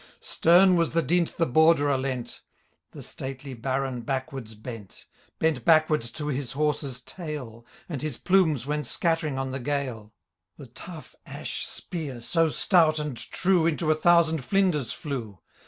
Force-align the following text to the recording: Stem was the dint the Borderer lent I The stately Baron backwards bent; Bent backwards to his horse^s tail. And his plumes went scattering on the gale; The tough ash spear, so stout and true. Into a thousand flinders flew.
Stem 0.19 0.77
was 0.77 0.93
the 0.93 1.03
dint 1.03 1.37
the 1.37 1.45
Borderer 1.45 1.95
lent 1.95 2.41
I 2.41 2.57
The 2.97 3.03
stately 3.03 3.53
Baron 3.53 4.01
backwards 4.01 4.55
bent; 4.55 5.05
Bent 5.37 5.63
backwards 5.63 6.09
to 6.13 6.25
his 6.29 6.53
horse^s 6.53 7.05
tail. 7.05 7.67
And 7.87 8.01
his 8.01 8.17
plumes 8.17 8.65
went 8.65 8.87
scattering 8.87 9.37
on 9.37 9.51
the 9.51 9.59
gale; 9.59 10.11
The 10.57 10.65
tough 10.65 11.13
ash 11.27 11.67
spear, 11.67 12.19
so 12.19 12.49
stout 12.49 12.97
and 12.97 13.15
true. 13.15 13.67
Into 13.67 13.91
a 13.91 13.95
thousand 13.95 14.43
flinders 14.43 14.91
flew. 14.91 15.37